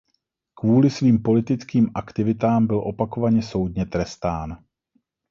[0.53, 4.63] Kvůli svým politickým aktivitám byl opakovaně soudně trestán.